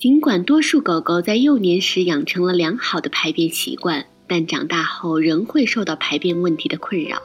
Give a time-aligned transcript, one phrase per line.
[0.00, 7.20] 尽管多数狗狗在幼年时养成了良好的排便习惯，但长大后仍会受到排便问题的困扰。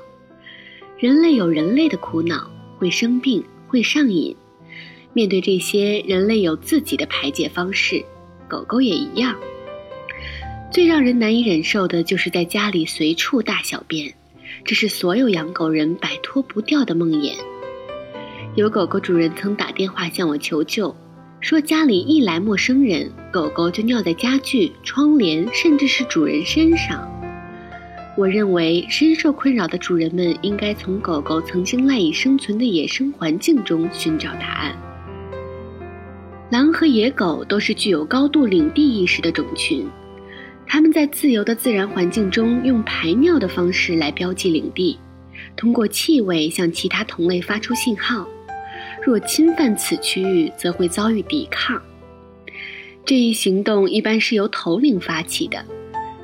[0.99, 4.35] 人类有人类的苦恼，会生病，会上瘾。
[5.13, 8.03] 面对这些，人类有自己的排解方式，
[8.49, 9.33] 狗狗也一样。
[10.69, 14.13] 最让人难以忍受的就是在家里随处大小便，
[14.65, 17.37] 这是所有养狗人摆脱不掉的梦魇。
[18.55, 20.93] 有狗狗主人曾打电话向我求救，
[21.45, 27.07] 说家里一来陌生人，狗狗就尿在家具、窗帘，甚至是主人身上。
[28.17, 34.75] 我认为深受困扰的主人们应该从狗狗曾经赖以生存的野生环境中寻找答案。
[36.49, 39.87] 狼和野狗都是具有高度领地意识的种群。
[40.65, 44.97] 它们在自由的自然环境中用排尿的方式来标记领地，
[45.55, 48.27] 通过气味向其他同类发出信号。
[49.05, 51.79] 若侵犯此区域，则会遭遇抵抗。
[53.05, 55.63] 这一行动一般是由头领发起的。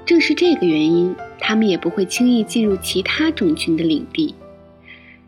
[0.04, 4.34] 正是这个原因，它们也不会轻易进入其他种群的领地。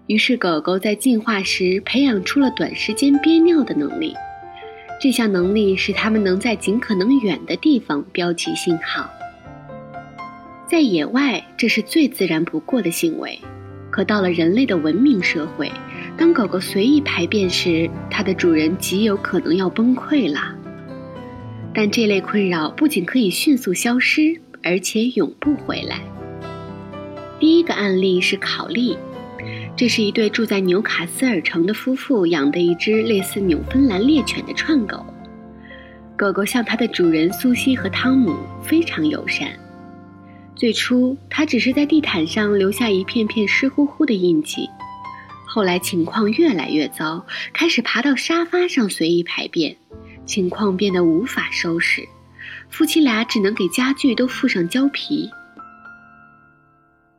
[0.07, 4.15] 于是，狗狗在进化时培养出了短时间憋尿的能力。
[4.99, 9.07] 这项能力使它们能在尽可能远的地方标记信号。
[10.67, 13.39] 在野外，这是最自然不过的行为。
[13.91, 15.71] 可到了人类的文明社会，
[16.17, 20.55] 当狗狗随意排便时，它的主人极有可能要崩溃了。
[21.73, 25.99] 但这类困扰不仅可以迅速消失，而且永不回来。
[27.39, 28.97] 第一个案例是考利。
[29.75, 35.03] 这是一对住在纽卡斯尔城的夫妇养的一只类似纽芬兰猎犬的串狗。
[36.15, 39.49] 狗狗向它的主人苏西和汤姆非常友善。
[40.55, 44.69] 最初，它只是在地毯上留下一片片湿乎乎的印记。
[45.53, 47.23] 后来情况越来越糟，
[47.53, 49.77] 开始爬到沙发上随意排便，
[50.25, 52.01] 情况变得无法收拾。
[52.71, 55.29] 夫妻俩只能给家具都附上胶皮。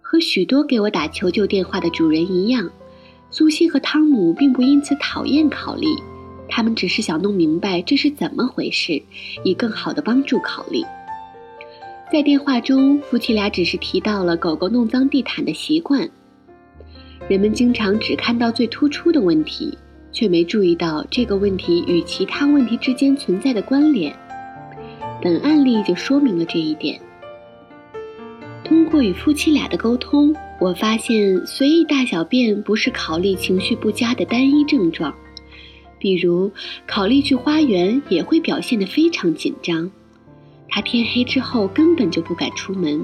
[0.03, 2.69] 和许多给我打求救电话的主人一样，
[3.31, 5.87] 苏西和汤姆并不因此讨厌考利，
[6.49, 9.01] 他们只是想弄明白这是怎么回事，
[9.45, 10.85] 以更好的帮助考利。
[12.13, 16.11] 在电话中，夫妻俩只是提到了狗狗弄脏地毯的习惯。
[17.27, 19.77] 人们经常只看到最突出的问题，
[20.13, 24.15] 却没注意到这个问题与其他问题之间存在的关联。
[25.23, 27.01] 本案例就说明了这一点。
[28.63, 35.15] 通过与夫妻俩的沟通，我发现随意大小便不是考利情绪不佳的单一症状。
[35.99, 36.53] 比如，
[36.87, 39.91] 考利去花园也会表现得非常紧张，
[40.69, 43.03] 他天黑之后根本就不敢出门。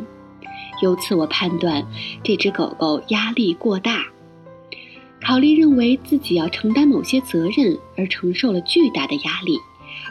[0.82, 1.86] 由此，我判断
[2.22, 4.04] 这只狗狗压力过大。
[5.22, 9.58] 考利认为自己要承担某些责任，而承受了巨大的压力，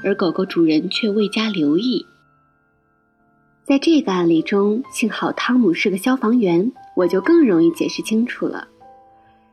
[0.03, 2.05] 而狗狗主人却未加留意。
[3.65, 8.67] 在这个案例中，幸好汤姆是个消防员，我就更容易解释清楚了。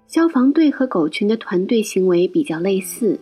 [0.07, 3.19] 消防队和狗群的团队行为比较类似，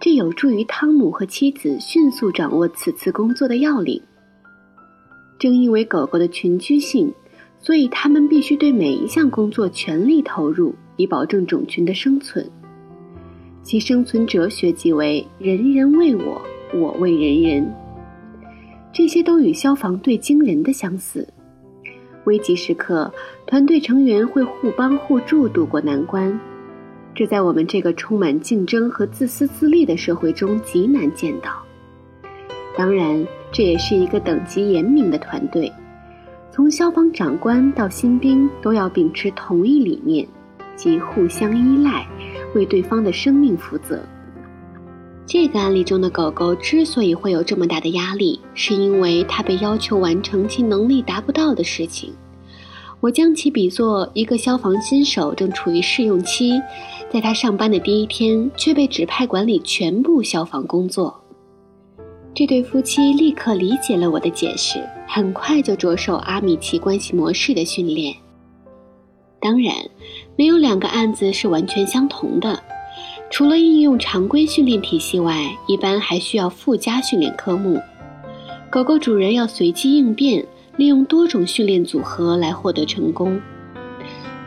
[0.00, 4.00] 这有助于汤姆和妻子迅速掌握此次工作的要领。
[5.38, 7.12] 正因为狗狗的群居性，
[7.58, 12.46] 所以他们必须对每一项工作全力投入，以保证种群的生存。
[13.62, 16.42] 其生存哲学即为“人人为我，
[16.74, 17.74] 我为人人”。
[18.92, 21.26] 这些都与消防队惊人的相似。
[22.24, 23.10] 危急时刻，
[23.46, 26.38] 团队成员会互帮互助度过难关，
[27.14, 31.62] 这在我们这个充满竞争和自私自利的社会中极难见到。
[32.76, 35.72] 当然，这也是一个等级严明的团队，
[36.50, 40.26] 从消防长官到新兵都要秉持同一理念，
[40.76, 42.06] 即互相依赖，
[42.54, 44.02] 为对方的生命负责。
[45.26, 52.12] 这个案例中的狗狗之所以会有这么大的压力，是因为它被要求完成其能力达不到的事情。
[53.00, 56.60] 我将其比作一个消防新手正处于试用期，
[57.10, 61.18] 在他上班的第一天却被指派管理全部消防工作。
[62.34, 68.14] 这对夫妻立刻理解了我的解释，很快就着手阿米奇关系模式的训练。
[69.40, 69.74] 当然，
[70.40, 72.58] 没有两个案子是完全相同的。
[73.30, 77.78] 除了应用常规训练体系外，一般还需要附加训练科目。
[78.70, 80.42] 狗狗主人要随机应变，
[80.78, 83.38] 利用多种训练组合来获得成功。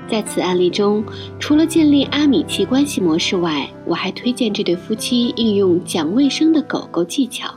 [0.08, 1.04] 在此案例中，
[1.40, 7.54] 除了建立阿米奇关系模式外，我还推荐这对夫妻应用讲卫生的狗狗技巧。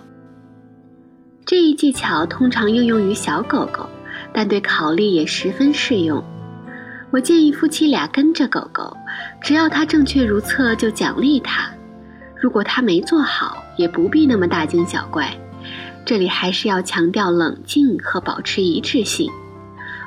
[1.46, 3.86] 这一技巧通常应用于小狗狗，
[4.30, 6.22] 但对考利也十分适用。
[7.10, 8.96] 我建议夫妻俩跟着狗狗，
[9.40, 11.70] 只要它正确如厕就奖励它；
[12.34, 15.32] 如果它没做好，也不必那么大惊小怪，
[16.04, 19.30] 这里还是要强调冷静和保持一致性。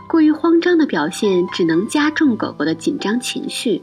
[0.07, 3.81] 过于慌张的表现只能加重狗狗的紧张情绪。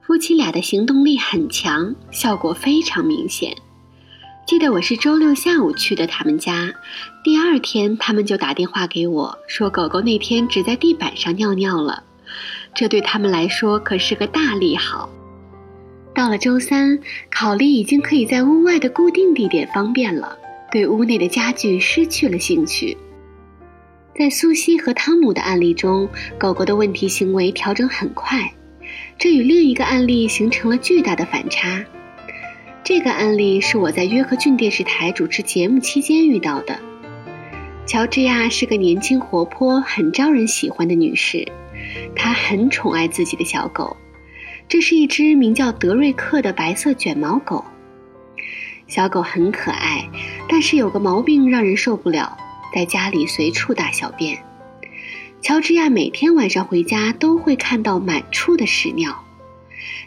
[0.00, 3.54] 夫妻俩的行动力很强，效果非常明显。
[4.48, 6.72] 记得我是周六下午去的他们家，
[7.22, 12.02] 第二天他们就打电话给我说，狗狗那天只在地板上尿尿了，
[12.74, 15.10] 这对他们来说可是个大利好。
[16.14, 16.98] 到了周三，
[17.30, 20.34] 考利已经可以在屋外的固定地点方便了。
[20.72, 22.96] 对屋内的家具失去了兴趣。
[24.18, 26.08] 在苏西和汤姆的案例中，
[26.38, 28.50] 狗狗的问题行为调整很快，
[29.18, 31.84] 这与另一个案例形成了巨大的反差。
[32.88, 36.80] 这个案例是我在约克郡电视台主持节目期间遇到的。
[37.84, 41.46] 乔治亚是个年轻活泼、很招人喜欢的女士，
[42.16, 43.94] 她很宠爱自己的小狗，
[44.70, 47.62] 这是一只名叫德瑞克的白色卷毛狗。
[48.86, 50.08] 小狗很可爱，
[50.48, 52.38] 但是有个毛病让人受不了，
[52.74, 54.38] 在家里随处大小便。
[55.42, 59.14] 乔治亚每天晚上回家都会看到满处的屎尿，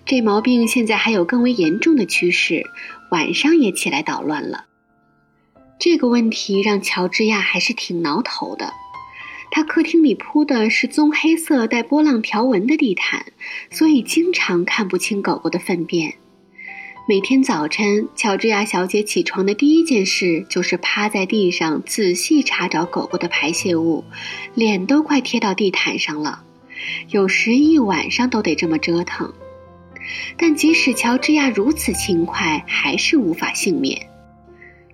[0.05, 2.65] 这毛病现在还有更为严重的趋势，
[3.11, 4.65] 晚上也起来捣乱了。
[5.79, 8.73] 这个问题让乔治亚还是挺挠头的。
[9.53, 13.25] 他客厅里铺的是棕黑色带波浪条纹的地毯，
[13.69, 16.13] 所以经常看不清狗狗的粪便。
[17.07, 24.05] 每天早晨，乔治亚小姐起床的第一件事就是趴在地上仔细查找狗狗的排泄物，
[24.55, 26.43] 脸都快贴到地毯上了。
[27.09, 29.33] 有时一晚上都得这么折腾。
[30.37, 34.07] 但即使乔治亚如此勤快，还是无法幸免。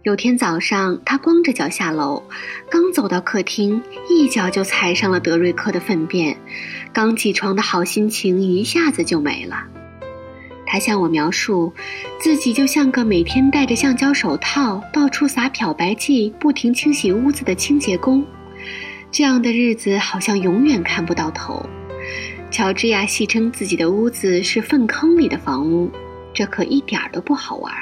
[0.03, 2.23] 有天早上，他光着脚下楼，
[2.69, 6.37] 刚走到客厅，一脚就踩上了德瑞克的粪便，
[6.93, 9.65] 刚起床的好心情一下子就没了。
[10.65, 11.73] 他向我描述，
[12.21, 18.25] 自己就像个每天戴着橡胶手套、到处撒漂白剂、不停清洗屋子的清洁工，
[19.11, 21.65] 这样的日子好像永远看不到头。
[22.49, 25.91] 乔治亚戏称自己的屋子是粪坑里的房屋，
[26.33, 27.73] 这可一点都不好玩。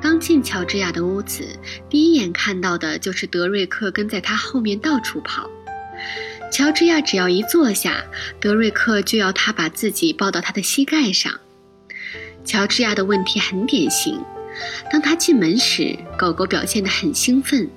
[0.00, 1.44] 刚进乔治亚的屋子，
[1.88, 5.50] 第一眼看到的就是德瑞克跟在他后面到处跑。
[6.52, 8.04] 乔治亚只要一坐下，
[8.40, 11.32] 德瑞克就要他把自己抱到他的膝盖上。
[12.44, 14.22] 乔治亚的问题很典型，
[14.92, 17.68] 当他进门时，狗狗表现得很兴奋。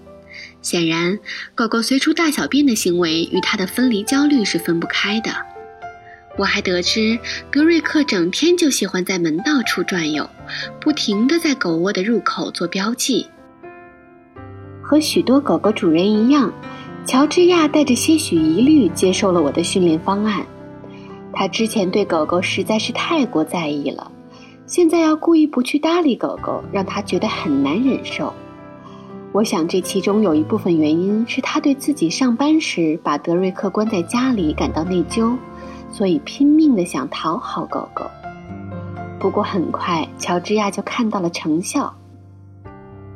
[0.61, 1.19] 显然，
[1.55, 5.31] 狗狗随处大小便的行为与它的分离焦虑是分不开的。
[6.37, 7.19] 我还得知，
[7.51, 10.29] 德瑞克整天就喜欢在门道处转悠，
[10.79, 13.27] 不停地在狗窝的入口做标记。
[14.81, 16.53] 和许多狗狗主人一样。
[17.03, 20.45] 乔治亚带着些许疑虑接受了我的训练方案。
[21.33, 24.11] 他之前对狗狗实在是太过在意了，
[24.67, 28.31] 现在要故意不去搭理狗狗，让他觉得很难忍受。
[29.33, 35.38] 我想这其中有一部分原因是他对自己上班时把德瑞克关在家里感到内疚，
[35.89, 38.06] 所以拼命地想讨好狗狗。
[39.19, 41.94] 不过很快，乔治亚就看到了成效，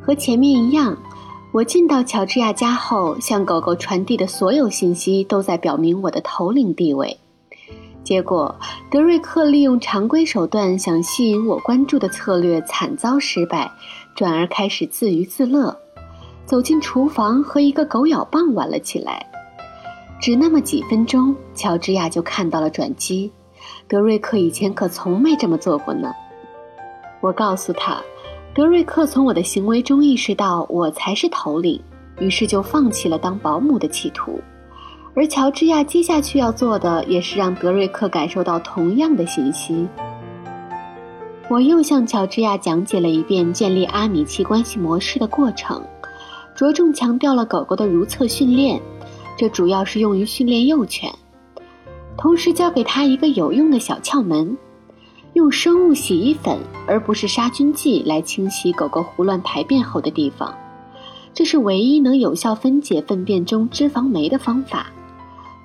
[0.02, 0.98] 和前面一样。
[1.52, 7.18] 我进到乔治亚家后，向狗狗传递的所有信息都在表明我的头领地位。
[8.04, 8.56] 结果，
[8.90, 13.72] 德瑞克利用常规手段想吸引我关注的策略惨遭失败，
[14.16, 15.78] 转而开始自娱自乐，
[16.45, 19.25] 走进厨房和一个狗咬棒玩了起来。
[20.19, 23.31] 只那么几分钟，乔治亚就看到了转机。
[23.87, 26.14] 德瑞克以前可从没这么做过呢。
[27.21, 28.02] 我告诉他。
[28.54, 31.78] 德瑞克从我的行为中意识到我才是头领，
[32.19, 34.40] 于是就放弃了当保姆的企图。
[35.14, 39.85] 而乔治亚接下去要做的也是让德瑞克感受到同样的信息。
[41.49, 45.83] 我又向乔治亚讲解了一遍建立阿米奇关系模式的过程，
[46.56, 48.81] 着重强调了狗狗的如厕训练，
[49.38, 51.14] 这主要是用于训练幼犬，
[52.18, 54.57] 同时教给他一个有用的小窍门。
[55.33, 56.57] 用生物洗衣粉
[56.88, 60.56] 而不是杀菌剂来清洗狗狗胡乱排便后的地方，
[61.33, 64.88] 这是唯一能有效分解粪便中脂肪酶的方法。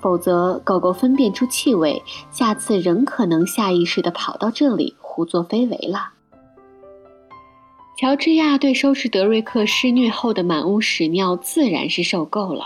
[0.03, 6.20] 否则，狗狗分辨出气味，下次仍可能下意识地跑到这里胡作非为了。
[8.01, 12.65] 乔治亚对收拾德瑞克施虐后的满屋屎尿自然是受够了，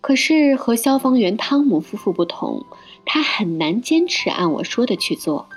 [0.00, 2.64] 可是和消防员汤姆夫妇不同，
[3.04, 5.48] 他很难坚持按我说的去做。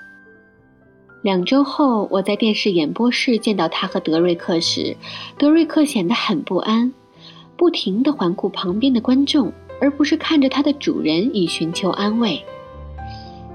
[1.21, 4.97] 两周后，我在电视演播室见到他和德瑞克时，
[5.37, 6.91] 德瑞克显得很不安，
[7.55, 12.43] 不停地环顾旁边的观众，而不是看着他的主人以寻求安慰。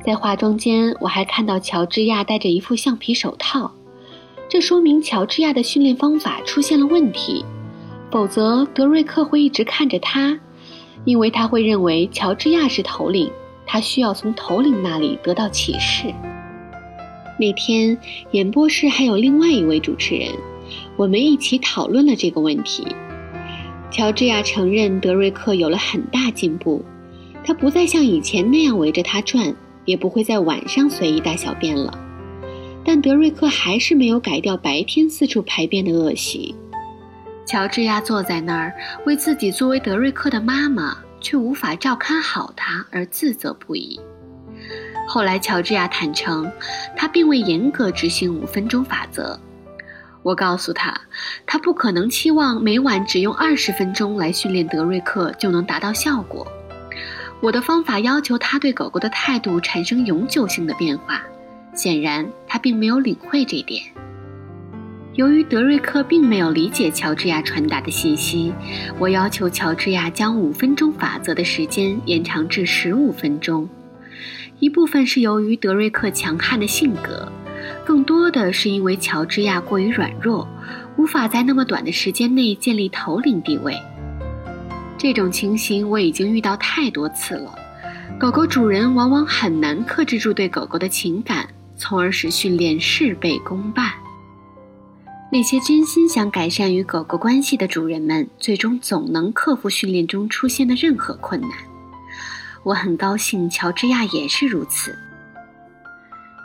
[0.07, 3.73] 在化妆间，我还看到乔治亚戴着一副橡皮手套，
[4.49, 7.45] 这说明乔治亚的训练方法出现了问题，
[8.11, 10.39] 否则德瑞克会一直看着他，
[11.05, 13.31] 因为他会认为乔治亚是头领，
[13.67, 16.13] 他需要从头领那里得到启示。
[17.37, 17.99] 那天
[18.31, 20.29] 演播室还有另外一位主持人，
[20.97, 22.87] 我们一起讨论了这个问题。
[23.91, 26.85] 乔治亚承认德瑞克有了很大进步，
[27.45, 29.53] 他不再像以前那样围着他转，
[29.85, 31.99] 也不会在晚上随意大小便了。
[32.85, 36.55] 但德瑞克还是没有改掉白天四处排便的恶习。
[37.47, 38.73] 乔治亚坐在那儿，
[39.07, 44.00] 为自己作为德瑞克的妈妈却无法照看好他而自责不已。
[45.07, 46.50] 后来，乔治亚坦诚，
[46.97, 49.38] 他并未严格执行五分钟法则。
[50.23, 50.99] 我告诉他，
[51.45, 56.47] 他不可能期望每晚只用二十分钟来训练德瑞克就能达到效果。
[57.43, 61.23] 我的方法要求他对狗狗的态度产生永久性的变化。
[61.75, 63.82] 显然，他并没有领会这点。
[65.14, 68.54] 由于德瑞克并没有理解乔治亚传达的信息，
[68.96, 73.68] 我要求乔治亚将五分钟法则的时间延长至十五分钟。
[74.61, 77.28] 一部分是由于德瑞克强悍的性格，
[77.84, 80.46] 更多的是因为乔治亚过于软弱，
[80.96, 83.76] 无法在那么短的时间内建立头领地位。
[84.96, 87.52] 这种情形我已经遇到太多次了。
[88.16, 91.49] 狗狗主人往往很难克制住对狗狗的情感，
[91.85, 93.93] 从而使训练事倍功半。
[95.31, 101.50] 那些真心想改善与狗狗关系的主人们，最终总能克服训练中出现的任何困难。
[102.62, 104.97] 我很高兴，乔治亚也是如此。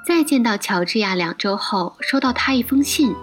[0.05, 3.15] 再见到乔治亚两周后，收到他一封信，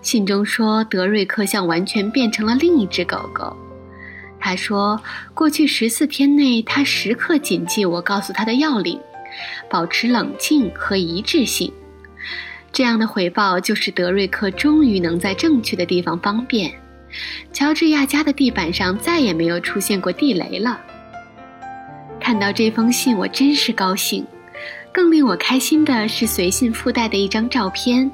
[0.00, 3.54] 信中说德瑞克像完全变成了另一只狗狗。
[4.40, 4.98] 他说，
[5.34, 8.98] 过去十四天内，他时刻谨记我告诉他的要领，
[9.68, 11.72] 保持冷静和一致性。
[12.72, 16.72] 这样的回报就是德瑞克终于能在正确的地方方便。
[17.52, 20.80] 乔治亚家的地板上再也没有出现过地雷了。
[22.20, 24.26] 看到这封信，我真是高兴。
[24.92, 28.10] 更令我开心的是随信附带的一张照片，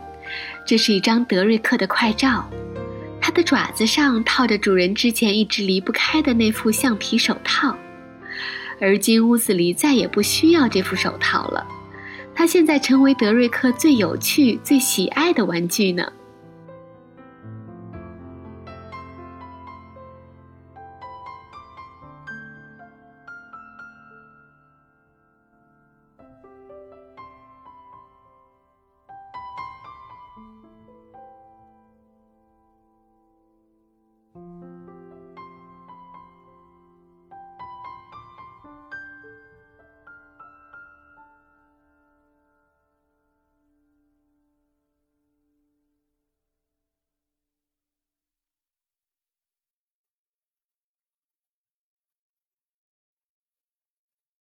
[0.67, 2.49] 这是一张德瑞克的快照，
[3.21, 7.77] 它的爪子上套着主人之前一直离不开的那副橡皮手套，
[8.81, 11.67] 而今屋子里再也不需要这副手套了，
[12.35, 16.11] 它现在成为德瑞克最有趣、最喜爱的玩具呢。